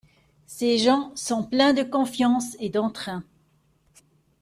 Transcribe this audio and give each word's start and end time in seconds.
Ces 0.47 0.79
gens 0.79 1.11
sont 1.15 1.43
pleins 1.43 1.73
de 1.75 1.83
confiance 1.83 2.55
et 2.59 2.69
d'entrain. 2.69 3.23